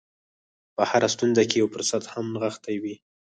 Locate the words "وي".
2.83-2.95